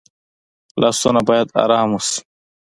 [0.81, 2.19] لاسونه باید آرام وشي